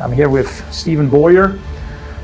[0.00, 1.58] I'm here with Stephen Bowyer.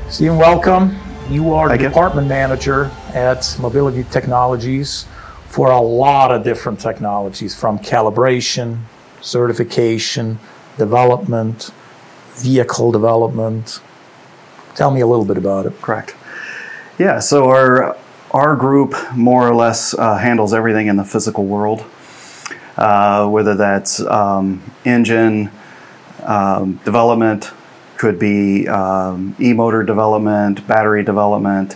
[0.09, 0.97] Stephen, welcome.
[1.29, 1.89] You are Thank the you.
[1.89, 5.05] department manager at Mobility Technologies
[5.47, 8.79] for a lot of different technologies from calibration,
[9.21, 10.39] certification,
[10.77, 11.69] development,
[12.33, 13.81] vehicle development.
[14.73, 15.79] Tell me a little bit about it.
[15.81, 16.15] Correct.
[16.97, 17.95] Yeah, so our
[18.31, 21.85] our group more or less uh, handles everything in the physical world,
[22.77, 25.51] uh, whether that's um, engine
[26.23, 27.51] um, development,
[27.99, 31.75] could be um, e-motor development, battery development,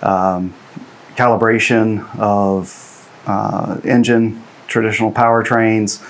[0.00, 0.54] um,
[1.16, 6.08] calibration of uh, engine, traditional powertrains,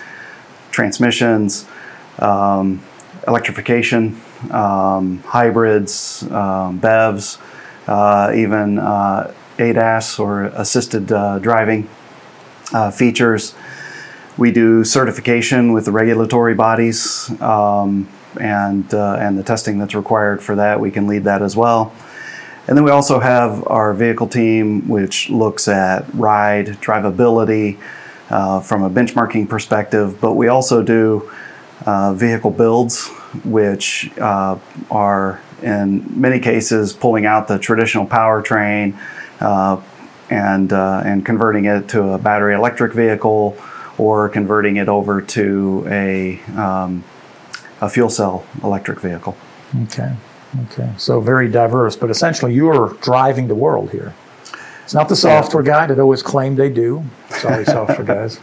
[0.70, 1.66] transmissions,
[2.18, 2.82] um,
[3.26, 4.20] electrification,
[4.50, 7.38] um, hybrids, um, BEVs,
[7.88, 11.88] uh, even uh, ADAS or assisted uh, driving
[12.74, 13.54] uh, features.
[14.36, 18.06] We do certification with the regulatory bodies um,
[18.38, 20.80] and, uh, and the testing that's required for that.
[20.80, 21.92] We can lead that as well.
[22.68, 27.78] And then we also have our vehicle team, which looks at ride, drivability
[28.28, 31.30] uh, from a benchmarking perspective, but we also do
[31.84, 33.06] uh, vehicle builds,
[33.44, 34.58] which uh,
[34.90, 38.98] are in many cases pulling out the traditional powertrain
[39.40, 39.80] uh,
[40.28, 43.56] and, uh, and converting it to a battery electric vehicle
[43.96, 47.04] or converting it over to a, um,
[47.80, 49.36] a fuel cell electric vehicle.
[49.84, 50.14] Okay.
[50.64, 50.92] Okay.
[50.96, 54.14] So very diverse, but essentially you're driving the world here.
[54.84, 57.04] It's not the software guy that always claimed they do.
[57.30, 58.38] Sorry, software guys.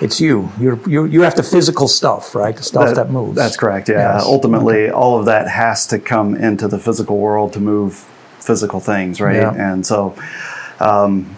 [0.00, 0.50] It's you.
[0.60, 1.06] You're, you.
[1.06, 2.56] You have the physical stuff, right?
[2.56, 3.34] The stuff that, moves.
[3.34, 3.88] That's correct.
[3.88, 4.16] Yeah.
[4.16, 4.24] Yes.
[4.24, 7.94] Ultimately, all of that has to come into the physical world to move
[8.38, 9.36] physical things, right?
[9.36, 9.72] Yeah.
[9.72, 10.14] And so,
[10.78, 11.36] um,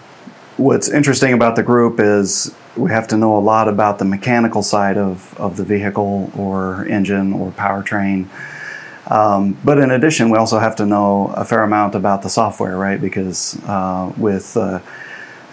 [0.57, 4.62] what's interesting about the group is we have to know a lot about the mechanical
[4.62, 8.27] side of, of the vehicle or engine or powertrain.
[9.09, 12.77] Um, but in addition, we also have to know a fair amount about the software,
[12.77, 13.01] right?
[13.01, 14.81] Because uh, with uh,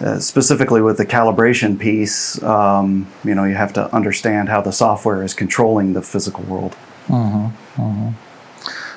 [0.00, 4.72] uh, specifically with the calibration piece, um, you know, you have to understand how the
[4.72, 6.76] software is controlling the physical world.
[7.08, 8.10] Mm-hmm.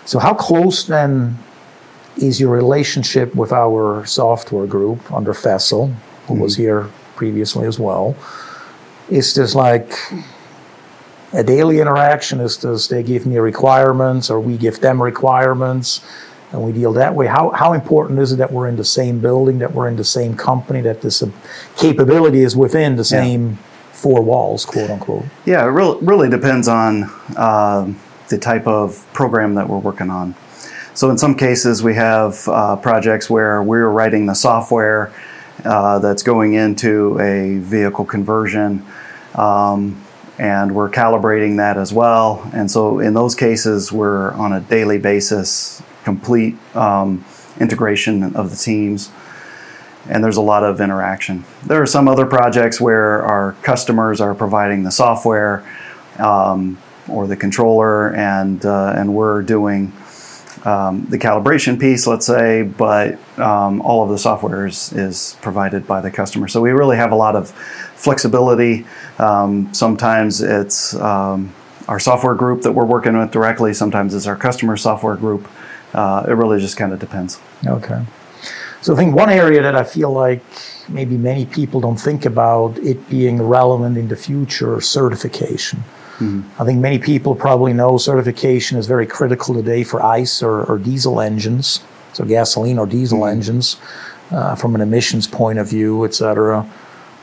[0.05, 1.37] So how close then
[2.17, 5.93] is your relationship with our software group under Fessel,
[6.27, 8.15] who was here previously as well?
[9.09, 9.91] Is this like
[11.33, 12.39] a daily interaction?
[12.39, 16.01] Is this they give me requirements or we give them requirements
[16.51, 17.27] and we deal that way?
[17.27, 20.05] How, how important is it that we're in the same building, that we're in the
[20.19, 21.29] same company, that this uh,
[21.75, 23.59] capability is within the same
[23.91, 25.25] four walls, quote unquote?
[25.45, 30.35] Yeah, it really, really depends on um the type of program that we're working on.
[30.93, 35.11] So, in some cases, we have uh, projects where we're writing the software
[35.65, 38.85] uh, that's going into a vehicle conversion,
[39.35, 40.03] um,
[40.37, 42.49] and we're calibrating that as well.
[42.53, 47.25] And so, in those cases, we're on a daily basis, complete um,
[47.59, 49.11] integration of the teams
[50.07, 51.45] and there's a lot of interaction.
[51.65, 55.63] There are some other projects where our customers are providing the software
[56.17, 56.77] um,
[57.07, 59.93] or the controller, and uh, and we're doing
[60.65, 65.87] um, the calibration piece, let's say, but um, all of the software is, is provided
[65.87, 66.47] by the customer.
[66.47, 67.51] So we really have a lot of
[67.95, 68.85] flexibility.
[69.17, 71.53] Um, sometimes it's um,
[71.87, 73.73] our software group that we're working with directly.
[73.73, 75.47] Sometimes it's our customer software group.
[75.93, 77.39] Uh, it really just kind of depends.
[77.65, 78.05] Okay.
[78.81, 80.43] So I think one area that I feel like
[80.87, 85.83] maybe many people don't think about it being relevant in the future certification.
[86.59, 90.77] I think many people probably know certification is very critical today for ICE or, or
[90.77, 91.81] diesel engines,
[92.13, 93.77] so gasoline or diesel engines,
[94.31, 96.69] uh, from an emissions point of view, et cetera.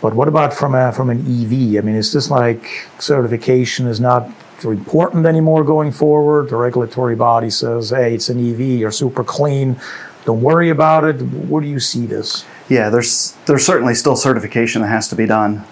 [0.00, 1.78] But what about from a, from an EV?
[1.78, 4.30] I mean, is this like certification is not
[4.64, 6.48] important anymore going forward?
[6.48, 9.76] The regulatory body says, hey, it's an EV, you're super clean,
[10.24, 11.20] don't worry about it.
[11.22, 12.44] Where do you see this?
[12.68, 15.64] Yeah, there's there's certainly still certification that has to be done,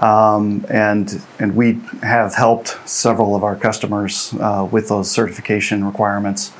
[0.00, 6.52] um, and and we have helped several of our customers uh, with those certification requirements,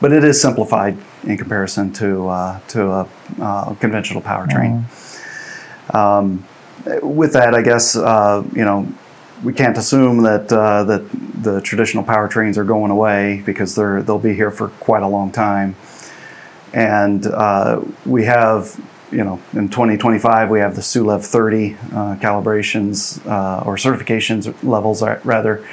[0.00, 3.08] but it is simplified in comparison to uh, to a
[3.40, 4.84] uh, conventional powertrain.
[5.94, 6.44] Um,
[7.02, 8.92] with that, I guess uh, you know
[9.44, 11.08] we can't assume that uh, that
[11.42, 15.30] the traditional powertrains are going away because they're they'll be here for quite a long
[15.30, 15.76] time.
[16.72, 18.78] And uh, we have
[19.10, 21.76] you know in 2025 we have the SULEV 30 uh,
[22.16, 25.66] calibrations uh, or certifications levels uh, rather.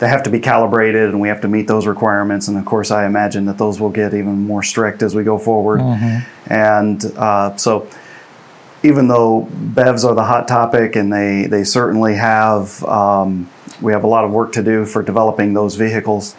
[0.00, 2.46] They have to be calibrated and we have to meet those requirements.
[2.46, 5.38] And of course i imagine that those will get even more strict as we go
[5.38, 5.80] forward.
[6.46, 7.88] And uh, so
[8.84, 13.50] even though bevs are the hot topic and they, they certainly have um,
[13.82, 16.36] we have a lot of work to do for developing those vehicles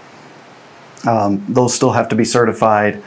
[1.07, 3.01] Um, those still have to be certified,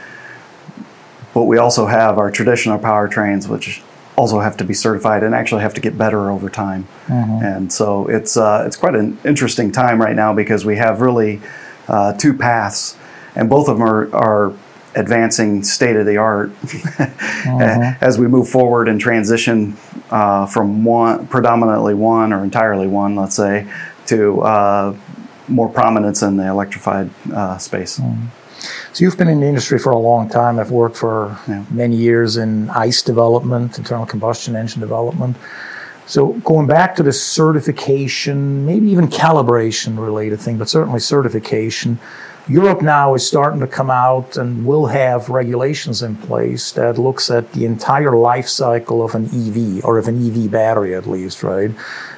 [1.33, 3.81] but we also have our traditional powertrains, which
[4.15, 6.87] also have to be certified and actually have to get better over time.
[7.07, 7.43] Mm-hmm.
[7.43, 11.41] And so it's uh, it's quite an interesting time right now because we have really
[11.87, 12.97] uh, two paths,
[13.35, 14.53] and both of them are, are
[14.95, 17.97] advancing state of the art mm-hmm.
[18.05, 19.75] as we move forward and transition
[20.11, 23.67] uh, from one predominantly one or entirely one, let's say,
[24.05, 24.95] to uh,
[25.47, 27.99] more prominence in the electrified uh, space.
[27.99, 28.42] Mm-hmm.
[28.93, 30.59] So you've been in the industry for a long time.
[30.59, 31.65] I've worked for yeah.
[31.71, 35.35] many years in ICE development, internal combustion engine development.
[36.05, 41.97] So going back to the certification, maybe even calibration related thing, but certainly certification.
[42.47, 47.31] Europe now is starting to come out and will have regulations in place that looks
[47.31, 51.41] at the entire life cycle of an EV or of an EV battery at least,
[51.41, 51.71] right?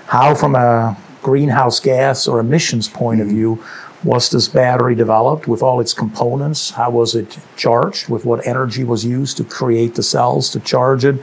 [0.07, 3.29] How from a greenhouse gas or emissions point mm-hmm.
[3.29, 3.63] of view
[4.05, 6.69] was this battery developed with all its components?
[6.69, 8.07] How was it charged?
[8.07, 11.15] With what energy was used to create the cells to charge it?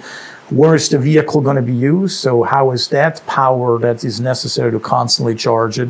[0.50, 2.19] Where is the vehicle going to be used?
[2.19, 5.88] So how is that power that is necessary to constantly charge it?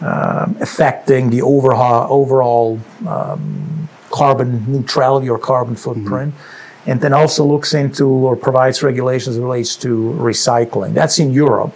[0.00, 6.34] um, affecting the overall, overall um, carbon neutrality or carbon footprint.
[6.34, 6.90] Mm-hmm.
[6.90, 10.94] And then also looks into or provides regulations relates to recycling.
[10.94, 11.74] That's in Europe.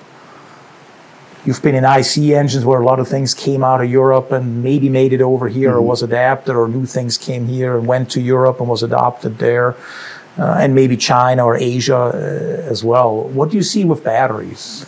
[1.44, 4.62] You've been in IC engines where a lot of things came out of Europe and
[4.62, 5.78] maybe made it over here mm-hmm.
[5.78, 9.38] or was adapted, or new things came here and went to Europe and was adopted
[9.38, 9.74] there,
[10.38, 13.22] uh, and maybe China or Asia uh, as well.
[13.22, 14.86] What do you see with batteries?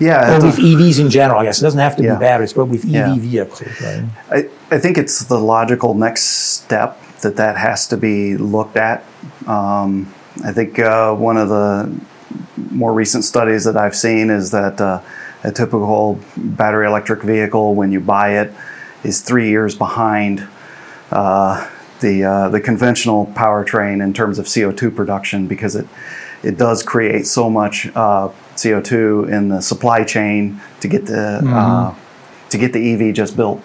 [0.00, 0.38] Yeah.
[0.38, 1.60] Or with EVs in general, I guess.
[1.60, 2.14] It doesn't have to yeah.
[2.14, 3.14] be batteries, but with EV yeah.
[3.14, 4.04] vehicles, right?
[4.30, 9.04] I, I think it's the logical next step that that has to be looked at.
[9.46, 10.12] Um,
[10.44, 12.00] I think uh, one of the
[12.56, 15.00] more recent studies that I've seen is that uh,
[15.42, 18.52] a typical battery electric vehicle, when you buy it,
[19.02, 20.46] is three years behind
[21.10, 21.68] uh,
[22.00, 25.86] the uh, the conventional powertrain in terms of CO2 production because it
[26.42, 31.52] it does create so much uh, CO2 in the supply chain to get the mm-hmm.
[31.52, 31.94] uh,
[32.50, 33.62] to get the EV just built.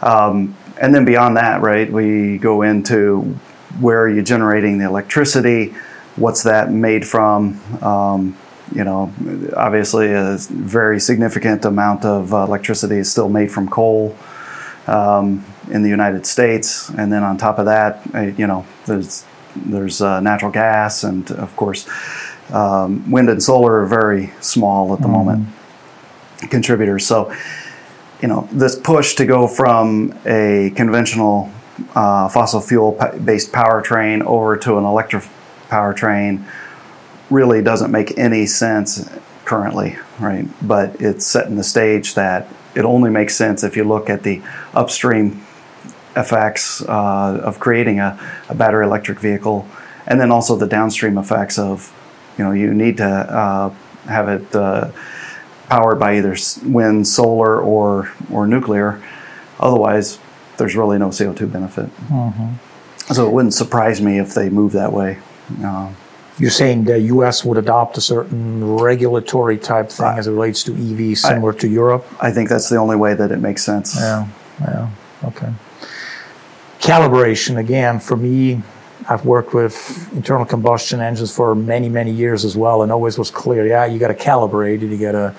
[0.00, 3.36] Um, and then beyond that, right, we go into
[3.80, 5.74] where are you generating the electricity?
[6.18, 7.60] What's that made from?
[7.82, 8.36] Um,
[8.74, 9.12] you know,
[9.56, 14.16] obviously, a very significant amount of uh, electricity is still made from coal
[14.86, 19.24] um, in the United States, and then on top of that, uh, you know, there's
[19.56, 21.88] there's uh, natural gas, and of course,
[22.50, 25.12] um, wind and solar are very small at the mm-hmm.
[25.12, 25.48] moment
[26.50, 27.06] contributors.
[27.06, 27.34] So,
[28.22, 31.50] you know, this push to go from a conventional
[31.94, 35.24] uh, fossil fuel based powertrain over to an electric
[35.68, 36.44] powertrain
[37.30, 39.08] really doesn't make any sense
[39.44, 40.46] currently, right?
[40.66, 44.42] But it's setting the stage that it only makes sense if you look at the
[44.74, 45.44] upstream
[46.16, 48.18] effects uh, of creating a,
[48.48, 49.66] a, battery electric vehicle,
[50.06, 51.92] and then also the downstream effects of,
[52.36, 53.70] you know, you need to uh,
[54.04, 54.90] have it uh,
[55.68, 59.02] powered by either wind, solar, or or nuclear.
[59.60, 60.18] Otherwise,
[60.56, 61.86] there's really no CO2 benefit.
[62.08, 63.12] Mm-hmm.
[63.12, 65.18] So it wouldn't surprise me if they move that way.
[65.64, 65.96] Um,
[66.38, 67.44] You're saying the U.S.
[67.44, 71.68] would adopt a certain regulatory type thing as it relates to EV, similar I, to
[71.68, 72.06] Europe.
[72.20, 73.96] I think that's the only way that it makes sense.
[73.96, 74.28] Yeah.
[74.60, 74.90] Yeah.
[75.24, 75.52] Okay
[76.78, 78.62] calibration again for me
[79.08, 83.30] i've worked with internal combustion engines for many many years as well and always was
[83.30, 85.34] clear yeah you got to calibrate it you got to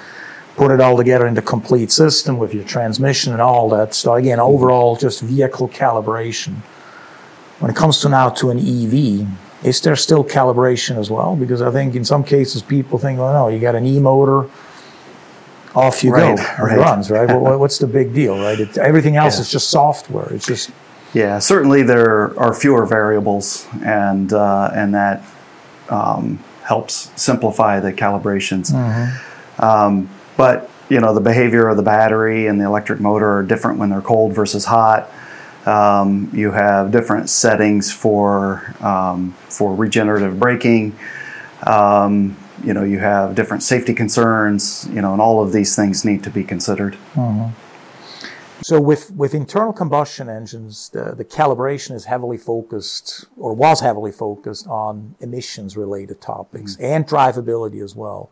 [0.58, 4.40] put it all together into complete system with your transmission and all that so again
[4.40, 6.56] overall just vehicle calibration
[7.60, 9.28] when it comes to now to an ev
[9.64, 13.32] is there still calibration as well because i think in some cases people think oh
[13.34, 14.50] no you got an e-motor
[15.76, 16.78] off you right, go right.
[16.78, 19.42] it runs right well, what's the big deal right it, everything else yeah.
[19.42, 20.72] is just software it's just
[21.14, 25.24] yeah, certainly there are fewer variables, and uh, and that
[25.90, 28.72] um, helps simplify the calibrations.
[28.72, 29.64] Mm-hmm.
[29.64, 33.80] Um, but you know, the behavior of the battery and the electric motor are different
[33.80, 35.10] when they're cold versus hot.
[35.70, 40.98] Um, you have different settings for um, for regenerative braking.
[41.66, 44.88] Um, you know, you have different safety concerns.
[44.92, 46.94] You know, and all of these things need to be considered.
[47.14, 47.50] Mm-hmm.
[48.62, 54.12] So with, with internal combustion engines, the, the calibration is heavily focused or was heavily
[54.12, 56.84] focused on emissions related topics mm-hmm.
[56.84, 58.30] and drivability as well.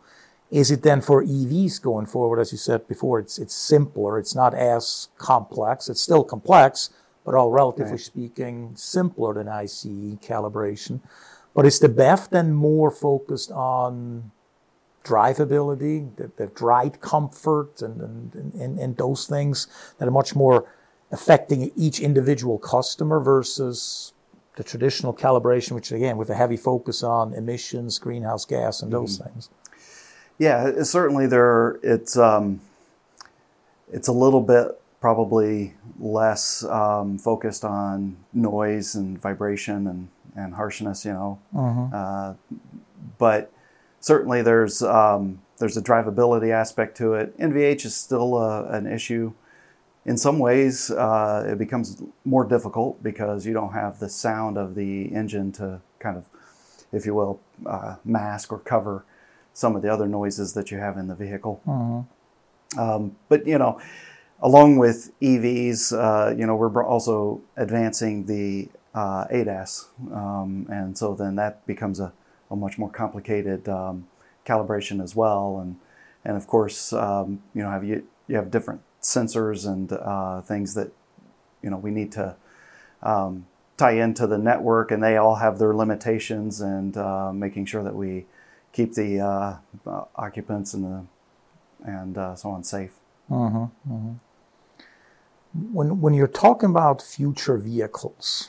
[0.50, 4.18] Is it then for EVs going forward, as you said before, it's, it's simpler.
[4.18, 5.88] It's not as complex.
[5.88, 6.90] It's still complex,
[7.28, 8.00] but all relatively right.
[8.00, 9.84] speaking, simpler than ICE
[10.24, 11.00] calibration.
[11.54, 14.30] But is the BEV then more focused on
[15.04, 19.66] drivability, the, the ride comfort, and, and, and, and those things
[19.98, 20.72] that are much more
[21.12, 24.14] affecting each individual customer versus
[24.56, 29.18] the traditional calibration, which again, with a heavy focus on emissions, greenhouse gas, and those
[29.18, 29.28] mm-hmm.
[29.28, 29.50] things.
[30.38, 31.78] Yeah, certainly there.
[31.82, 32.62] It's um,
[33.92, 41.04] it's a little bit probably less um, focused on noise and vibration and, and harshness,
[41.04, 41.38] you know.
[41.54, 41.94] Mm-hmm.
[41.94, 42.34] Uh,
[43.18, 43.52] but
[44.00, 47.36] certainly there's um, there's a drivability aspect to it.
[47.38, 49.32] NVH is still a, an issue.
[50.04, 54.74] In some ways, uh, it becomes more difficult because you don't have the sound of
[54.74, 56.24] the engine to kind of,
[56.92, 59.04] if you will, uh, mask or cover
[59.52, 61.60] some of the other noises that you have in the vehicle.
[61.66, 62.80] Mm-hmm.
[62.80, 63.80] Um, but you know,
[64.40, 71.14] along with EVs, uh, you know, we're also advancing the uh, ADAS, um, and so
[71.14, 72.12] then that becomes a,
[72.50, 74.08] a much more complicated um,
[74.46, 75.58] calibration as well.
[75.60, 75.76] And
[76.24, 80.74] and of course, um, you know, have you you have different sensors and uh, things
[80.74, 80.92] that
[81.62, 82.36] you know we need to
[83.02, 87.82] um, tie into the network, and they all have their limitations, and uh, making sure
[87.82, 88.26] that we
[88.72, 89.56] keep the uh,
[90.16, 91.04] occupants and the
[91.84, 92.94] and uh, so on safe.
[93.30, 94.12] Mm-hmm, mm-hmm.
[95.54, 98.48] When when you're talking about future vehicles,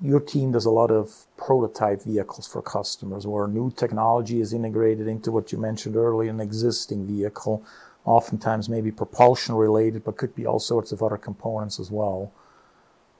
[0.00, 5.08] your team does a lot of prototype vehicles for customers where new technology is integrated
[5.08, 7.64] into what you mentioned earlier, an existing vehicle,
[8.04, 12.32] oftentimes maybe propulsion related, but could be all sorts of other components as well.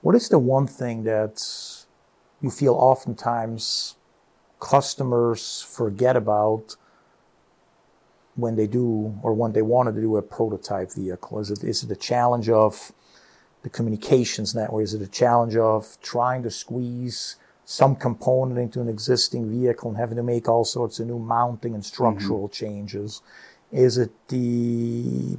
[0.03, 1.43] What is the one thing that
[2.41, 3.97] you feel oftentimes
[4.61, 6.77] customers forget about
[8.39, 11.41] when they do or when they wanted to do a prototype vehicle?
[11.41, 12.93] Is it, is it a challenge of
[13.63, 14.85] the communications network?
[14.85, 19.99] Is it a challenge of trying to squeeze some component into an existing vehicle and
[19.99, 22.65] having to make all sorts of new mounting and structural mm-hmm.
[22.65, 23.23] changes?
[23.73, 25.37] Is it the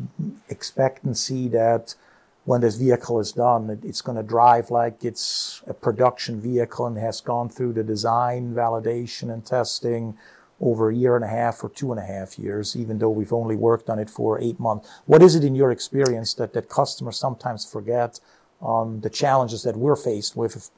[0.50, 1.96] expectancy that
[2.44, 6.98] when this vehicle is done, it's going to drive like it's a production vehicle and
[6.98, 10.18] has gone through the design, validation, and testing
[10.62, 13.34] over a year and a half or two and a half years, even though we've
[13.34, 14.90] only worked on it for eight months.
[15.06, 18.20] What is it in your experience that, that customers sometimes forget
[18.62, 20.70] on the challenges that we're faced with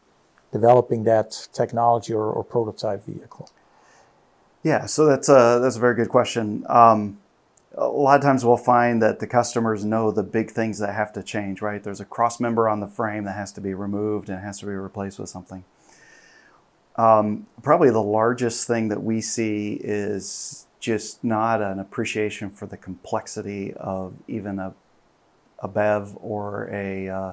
[0.52, 3.50] developing that technology or, or prototype vehicle?
[4.64, 6.66] Yeah, so that's a, that's a very good question.
[6.70, 7.18] Um,
[7.74, 11.14] a lot of times we'll find that the customers know the big things that have
[11.14, 11.82] to change, right?
[11.84, 14.66] There's a cross member on the frame that has to be removed and has to
[14.66, 15.64] be replaced with something.
[16.96, 22.76] Um, probably the largest thing that we see is just not an appreciation for the
[22.76, 24.74] complexity of even a,
[25.60, 27.32] a BEV or a uh,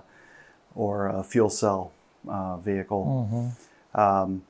[0.74, 1.92] or a fuel cell
[2.28, 3.28] uh, vehicle.
[3.32, 4.00] Mm-hmm.
[4.00, 4.42] Um,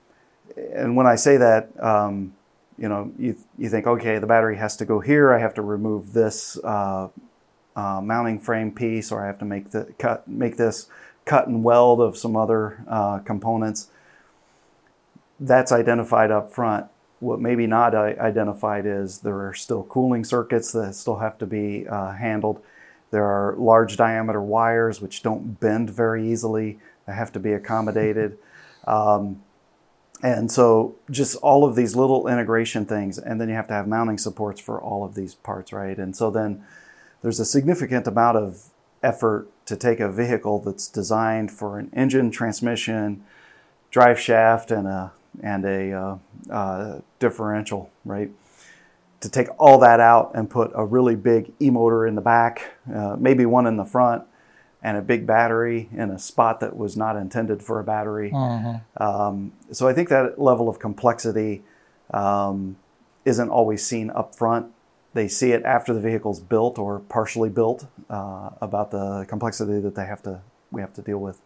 [0.75, 2.35] and when I say that, um,
[2.77, 5.33] you know, you, you think, okay, the battery has to go here.
[5.33, 7.09] I have to remove this uh,
[7.77, 10.89] uh mounting frame piece, or I have to make the cut, make this
[11.25, 13.89] cut and weld of some other uh, components
[15.41, 16.87] that's identified up front.
[17.21, 21.87] What maybe not identified is there are still cooling circuits that still have to be
[21.89, 22.63] uh, handled.
[23.11, 28.39] There are large diameter wires which don't bend very easily that have to be accommodated.
[28.87, 29.43] Um,
[30.23, 33.87] and so just all of these little integration things, and then you have to have
[33.87, 35.99] mounting supports for all of these parts, right?
[35.99, 36.65] And so then
[37.23, 38.71] there's a significant amount of
[39.03, 43.23] effort to take a vehicle that's designed for an engine, transmission,
[43.91, 46.19] drive shaft, and a and a uh,
[46.53, 48.31] uh, differential, right?
[49.21, 53.17] To take all that out and put a really big e-motor in the back, uh,
[53.19, 54.25] maybe one in the front,
[54.83, 58.31] and a big battery in a spot that was not intended for a battery.
[58.31, 59.03] Mm-hmm.
[59.03, 61.63] Um, so I think that level of complexity
[62.13, 62.77] um,
[63.25, 64.73] isn't always seen up front.
[65.15, 69.95] They see it after the vehicle's built or partially built uh, about the complexity that
[69.95, 70.41] they have to
[70.71, 71.41] we have to deal with.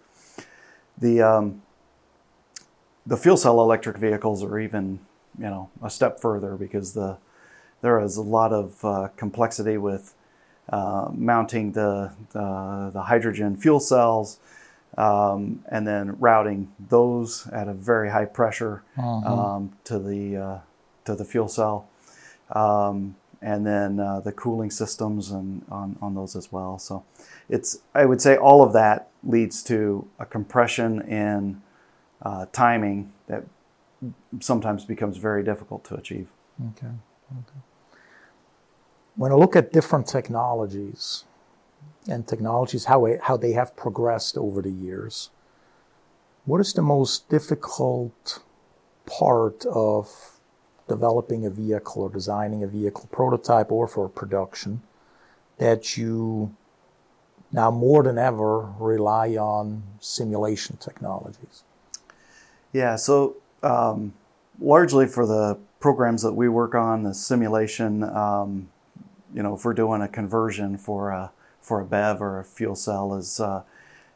[0.99, 1.63] The um,
[3.07, 5.01] the fuel cell electric vehicles are even
[5.39, 7.17] you know a step further because the
[7.81, 10.15] there is a lot of uh, complexity with
[10.69, 14.39] uh, mounting the, the, the hydrogen fuel cells
[14.97, 19.55] um, and then routing those at a very high pressure uh-huh.
[19.55, 20.59] um, to the uh,
[21.05, 21.89] to the fuel cell
[22.53, 27.03] um, and then uh, the cooling systems and on, on those as well so
[27.49, 31.61] it's I would say all of that leads to a compression in
[32.23, 33.45] uh, timing that
[34.41, 36.31] sometimes becomes very difficult to achieve.
[36.71, 36.87] Okay.
[36.87, 37.61] okay.
[39.17, 41.25] When I look at different technologies
[42.09, 45.31] and technologies, how, it, how they have progressed over the years,
[46.45, 48.43] what is the most difficult
[49.07, 50.39] part of
[50.89, 54.83] developing a vehicle or designing a vehicle prototype or for production
[55.59, 56.55] that you
[57.53, 61.63] now more than ever rely on simulation technologies?
[62.73, 64.15] Yeah, so um,
[64.61, 68.69] largely for the programs that we work on, the simulation, um,
[69.35, 72.75] you know, if we're doing a conversion for a, for a BEV or a fuel
[72.75, 73.63] cell, is uh,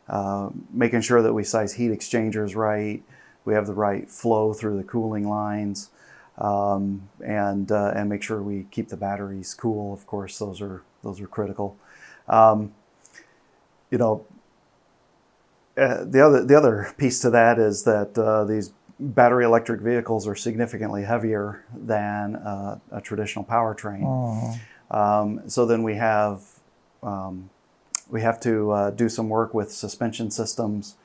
[0.08, 3.02] uh, making sure that we size heat exchangers right,
[3.44, 5.90] we have the right flow through the cooling lines,
[6.38, 9.94] um, and uh, and make sure we keep the batteries cool.
[9.94, 11.76] Of course, those are those are critical.
[12.28, 12.75] Um,
[13.90, 14.26] you know,
[15.76, 20.26] uh, the other the other piece to that is that uh, these battery electric vehicles
[20.26, 24.02] are significantly heavier than uh, a traditional powertrain.
[24.04, 24.59] Oh.
[24.90, 26.42] Um, so then we have
[27.02, 27.50] um,
[28.09, 30.97] we have to uh, do some work with suspension systems,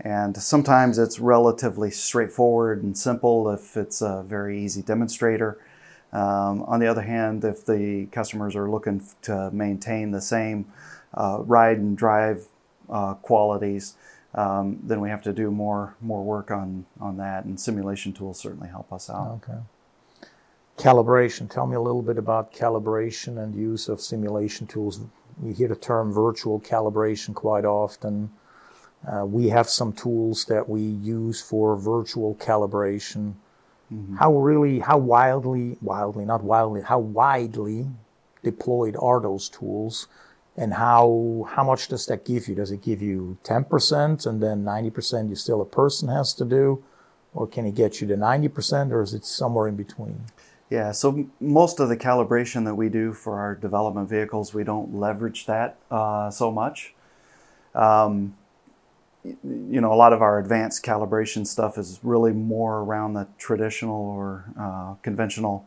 [0.00, 5.58] and sometimes it's relatively straightforward and simple if it's a very easy demonstrator.
[6.12, 10.66] Um, on the other hand, if the customers are looking to maintain the same
[11.14, 12.48] uh, ride and drive
[12.90, 13.94] uh, qualities,
[14.34, 17.44] um, then we have to do more more work on on that.
[17.44, 19.40] And simulation tools certainly help us out.
[19.42, 19.58] Okay.
[20.76, 21.50] Calibration.
[21.50, 25.00] Tell me a little bit about calibration and use of simulation tools.
[25.42, 28.30] We hear the term virtual calibration quite often.
[29.06, 33.34] Uh, we have some tools that we use for virtual calibration.
[33.92, 34.16] Mm-hmm.
[34.16, 37.86] How really, how wildly, wildly, not wildly, how widely
[38.42, 40.06] deployed are those tools?
[40.56, 42.54] And how how much does that give you?
[42.54, 46.82] Does it give you 10% and then 90% you still a person has to do,
[47.34, 50.24] or can it get you to 90%, or is it somewhere in between?
[50.68, 54.94] Yeah, so most of the calibration that we do for our development vehicles, we don't
[54.94, 56.94] leverage that uh, so much.
[57.74, 58.36] Um,
[59.24, 64.00] you know, a lot of our advanced calibration stuff is really more around the traditional
[64.00, 65.66] or uh, conventional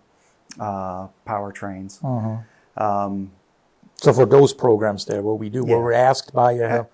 [0.60, 2.00] uh, powertrains.
[2.04, 2.84] Uh-huh.
[2.84, 3.32] Um,
[4.04, 5.76] so for those programs there, what we do, yeah.
[5.76, 6.86] where we're asked by a,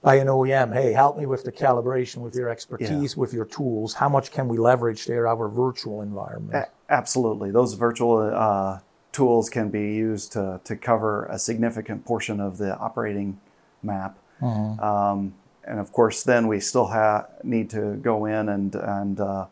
[0.00, 3.20] by an OEM, hey, help me with the calibration, with your expertise, yeah.
[3.20, 3.92] with your tools.
[3.92, 6.54] How much can we leverage there our virtual environment?
[6.54, 8.80] A- absolutely, those virtual uh,
[9.12, 13.38] tools can be used to to cover a significant portion of the operating
[13.82, 14.18] map.
[14.40, 14.82] Mm-hmm.
[14.82, 19.46] Um, and of course, then we still have need to go in and and uh,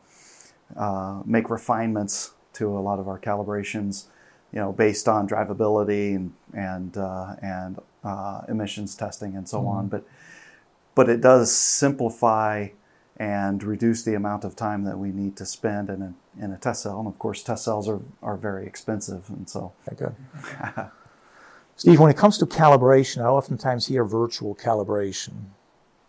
[0.76, 4.06] uh, make refinements to a lot of our calibrations
[4.52, 9.68] you know, based on drivability and and uh, and uh, emissions testing and so mm-hmm.
[9.68, 9.88] on.
[9.88, 10.04] But
[10.94, 12.68] but it does simplify
[13.16, 16.56] and reduce the amount of time that we need to spend in a in a
[16.58, 16.98] test cell.
[16.98, 19.72] And of course, test cells are are very expensive, and so.
[19.96, 20.14] Good.
[21.76, 25.32] Steve, when it comes to calibration, I oftentimes hear virtual calibration.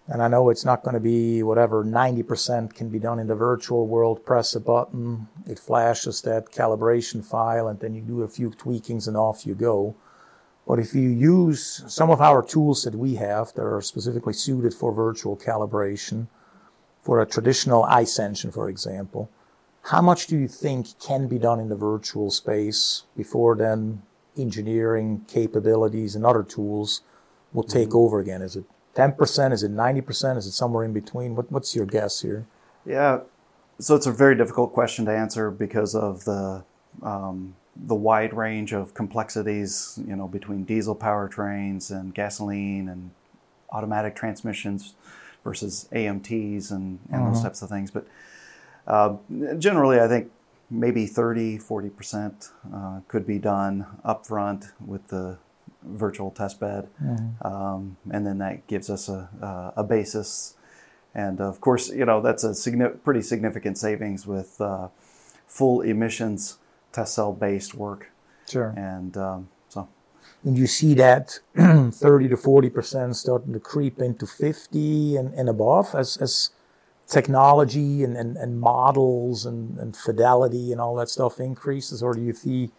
[0.08, 3.36] And I know it's not going to be whatever 90% can be done in the
[3.36, 4.26] virtual world.
[4.26, 9.08] Press a button, it flashes that calibration file, and then you do a few tweakings
[9.08, 9.96] and off you go.
[10.68, 14.74] But if you use some of our tools that we have that are specifically suited
[14.74, 16.28] for virtual calibration,
[17.02, 19.30] for a traditional ice engine, for example,
[19.84, 24.04] how much do you think can be done in the virtual space before then
[24.38, 27.02] engineering capabilities and other tools
[27.54, 27.98] will take mm-hmm.
[27.98, 28.42] over again?
[28.42, 29.54] Is it 10%?
[29.54, 30.38] Is it 90%?
[30.38, 31.36] Is it somewhere in between?
[31.36, 32.46] What, what's your guess here?
[32.86, 33.20] Yeah,
[33.80, 36.64] so it's a very difficult question to answer because of the
[37.02, 43.12] um, the wide range of complexities, you know, between diesel powertrains and gasoline and
[43.72, 44.94] automatic transmissions
[45.44, 47.44] versus AMTs and, and those mm-hmm.
[47.44, 47.90] types of things.
[47.90, 48.06] But
[48.88, 49.16] uh,
[49.58, 50.32] generally, I think
[50.70, 55.38] maybe 30, 40% uh, could be done upfront with the
[55.84, 57.46] virtual test bed, mm-hmm.
[57.46, 60.56] um, and then that gives us a, a, basis.
[61.14, 64.90] And of course, you know that's a signi- pretty significant savings with uh,
[65.48, 66.58] full emissions
[66.92, 68.12] test cell based work.
[68.50, 68.74] Sure.
[68.78, 69.88] And um, so.
[70.44, 75.50] And you see that 30 to 40 percent starting to creep into 50 and, and
[75.50, 76.52] above as, as
[77.08, 82.22] technology and, and, and models and, and fidelity and all that stuff increases, or do
[82.22, 82.72] you see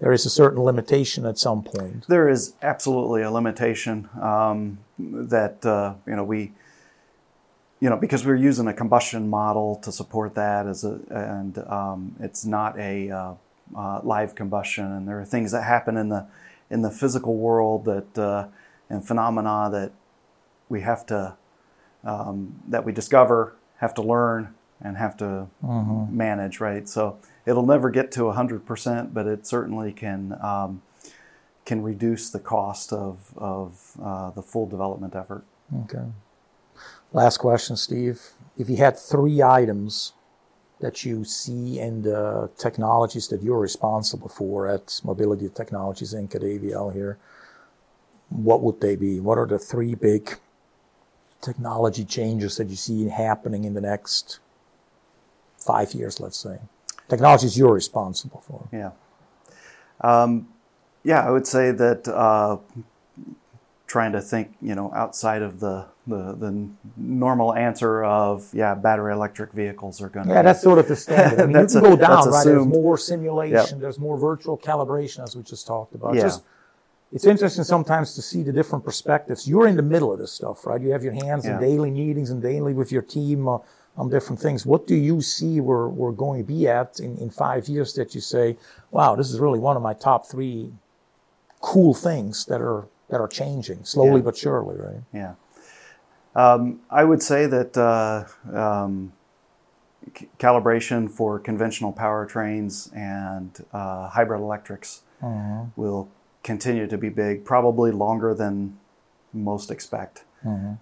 [0.00, 2.06] there is a certain limitation at some point.
[2.08, 6.52] There is absolutely a limitation um, that uh, you know we
[7.80, 12.16] you know because we're using a combustion model to support that as a and um,
[12.20, 13.34] it's not a uh,
[13.76, 16.26] uh, live combustion and there are things that happen in the
[16.70, 18.46] in the physical world that uh,
[18.88, 19.92] and phenomena that
[20.68, 21.36] we have to
[22.04, 26.16] um, that we discover have to learn and have to mm-hmm.
[26.16, 30.82] manage right so it'll never get to 100%, but it certainly can um,
[31.64, 35.44] can reduce the cost of, of uh, the full development effort.
[35.84, 36.04] Okay.
[37.12, 38.20] Last question, Steve.
[38.56, 40.14] If you had three items
[40.80, 46.34] that you see in the technologies that you're responsible for at Mobility Technologies Inc.
[46.34, 47.18] at AVL here,
[48.30, 49.20] what would they be?
[49.20, 50.38] What are the three big
[51.42, 54.38] technology changes that you see happening in the next
[55.72, 56.56] five years, let's say?
[57.12, 58.60] Technologies you're responsible for.
[58.72, 58.92] Yeah.
[60.10, 60.30] Um,
[61.10, 62.56] yeah, I would say that uh,
[63.86, 66.52] trying to think, you know, outside of the, the, the
[66.96, 70.32] normal answer of, yeah, battery electric vehicles are going to.
[70.34, 71.40] Yeah, that's sort of the standard.
[71.40, 72.40] I mean, you can go down, right?
[72.40, 72.72] Assumed.
[72.72, 73.80] There's more simulation, yep.
[73.84, 76.14] there's more virtual calibration, as we just talked about.
[76.14, 76.22] Yeah.
[76.22, 76.42] Just,
[77.16, 79.48] it's interesting sometimes to see the different perspectives.
[79.50, 80.80] You're in the middle of this stuff, right?
[80.84, 81.54] You have your hands Yeah.
[81.54, 83.58] in daily meetings and daily with your team uh,
[83.98, 84.64] on different things.
[84.64, 88.14] What do you see we're, we're going to be at in, in five years that
[88.14, 88.56] you say,
[88.92, 90.72] wow, this is really one of my top three
[91.60, 94.24] cool things that are that are changing slowly Yeah.
[94.24, 95.02] but surely, right?
[95.12, 95.32] Yeah.
[96.36, 98.24] Um, I would say that uh,
[98.56, 99.12] um,
[100.16, 105.02] c- calibration for conventional powertrains and uh, hybrid electrics
[105.74, 106.08] will
[106.44, 108.78] continue to be big, probably longer than
[109.32, 110.24] most expect.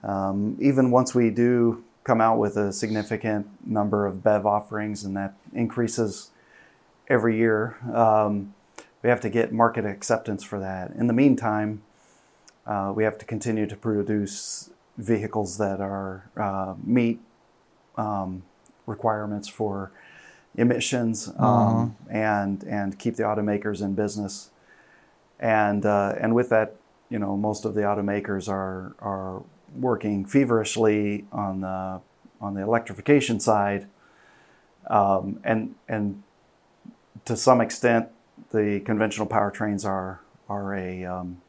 [0.05, 5.17] Um, even once we do come out with a significant number of BEV offerings, and
[5.17, 6.31] that increases
[7.09, 8.55] every year, um,
[9.03, 10.93] we have to get market acceptance for that.
[10.93, 11.83] In the meantime,
[12.65, 17.19] uh, we have to continue to produce vehicles that are uh, meet
[17.97, 18.45] um,
[18.87, 19.91] requirements for
[20.55, 24.51] emissions um, and and keep the automakers in business.
[25.41, 26.77] And uh, and with that,
[27.11, 29.43] you know, most of the automakers are are
[29.77, 32.01] working feverishly on the
[32.41, 33.87] on the electrification side,
[34.89, 36.23] um, and and
[37.25, 38.09] to some extent,
[38.51, 41.41] the conventional powertrains are are a um,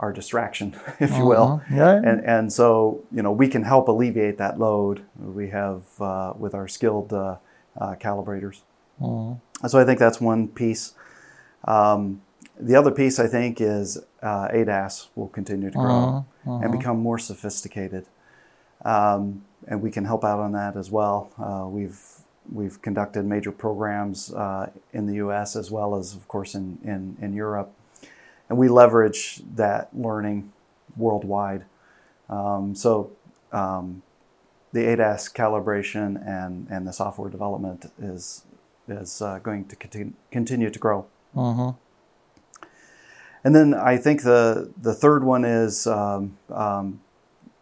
[0.00, 1.62] are a distraction, if you will.
[1.72, 1.94] Yeah.
[1.94, 5.02] And and so you know we can help alleviate that load.
[5.18, 7.36] We have uh, with our skilled uh,
[7.78, 8.60] uh, calibrators.
[9.68, 10.94] So I think that's one piece.
[11.64, 12.22] Um,
[12.60, 16.26] the other piece I think is uh, ADAS will continue to grow
[16.62, 18.06] and become more sophisticated,
[18.84, 21.30] um, and we can help out on that as well.
[21.38, 22.00] Uh, we've
[22.50, 25.54] we've conducted major programs uh, in the U.S.
[25.56, 27.72] as well as, of course, in in, in Europe,
[28.48, 30.52] and we leverage that learning
[30.96, 31.64] worldwide.
[32.28, 33.12] Um, so
[33.52, 34.02] um,
[34.72, 38.44] the ADAS calibration and, and the software development is
[38.88, 41.06] is uh, going to continue, continue to grow.
[43.44, 47.00] And then I think the the third one is um, um,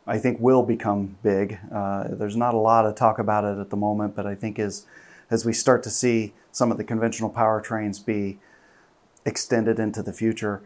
[0.07, 1.59] I think will become big.
[1.73, 4.59] Uh, there's not a lot of talk about it at the moment, but I think
[4.59, 4.87] as
[5.31, 8.39] as we start to see some of the conventional powertrains be
[9.25, 10.62] extended into the future,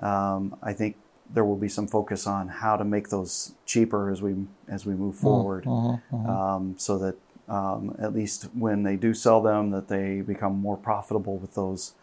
[0.00, 0.96] um, I think
[1.32, 4.34] there will be some focus on how to make those cheaper as we
[4.68, 5.66] as we move forward,
[6.28, 7.16] um, so that
[7.48, 11.94] um, at least when they do sell them, that they become more profitable with those.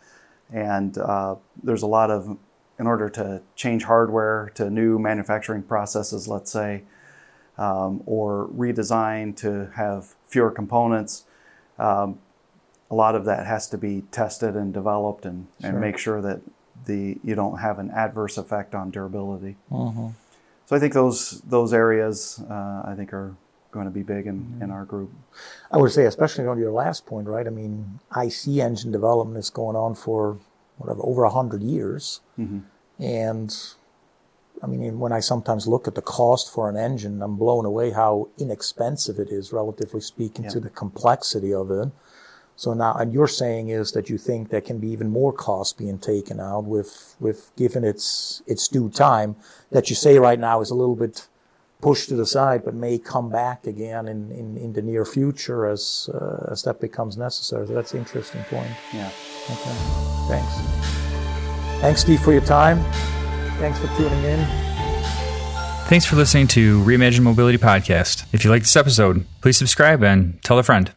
[0.52, 2.38] And uh, there's a lot of
[2.80, 6.84] in order to change hardware to new manufacturing processes, let's say,
[7.58, 11.26] um, or redesign to have fewer components.
[11.78, 12.20] Um,
[12.90, 16.42] a lot of that has to be tested and developed, and, and make sure that
[16.86, 19.58] the you don't have an adverse effect on durability.
[20.66, 23.36] So I think those those areas uh, I think are
[23.72, 25.12] going to be big in, in our group.
[25.72, 27.46] I would say, especially on your last point, right?
[27.46, 30.40] I mean, IC engine development is going on for
[30.80, 32.60] whatever over a hundred years, mm-hmm.
[33.02, 33.56] and
[34.62, 37.92] I mean, when I sometimes look at the cost for an engine, I'm blown away
[37.92, 41.90] how inexpensive it is, relatively speaking, to the complexity of it.
[42.56, 45.78] So now, and you're saying is that you think there can be even more cost
[45.78, 49.38] being taken out with, with given its its due time.
[49.72, 51.28] That you say right now is a little bit
[51.82, 55.66] pushed to the side, but may come back again in, in, in the near future
[55.66, 57.68] as uh, as that becomes necessary.
[57.68, 58.72] So that's an interesting point.
[58.94, 59.10] Yeah.
[59.50, 59.76] Okay.
[60.28, 60.54] Thanks.
[61.82, 62.84] Thanks, Steve, for your time.
[63.60, 64.46] Thanks for tuning in.
[65.88, 68.26] Thanks for listening to Reimagine Mobility Podcast.
[68.32, 70.94] If you like this episode, please subscribe and tell a friend.